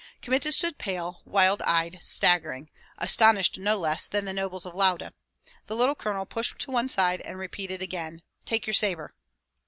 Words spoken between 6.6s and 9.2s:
one side, and repeated again, "Take your sabre!"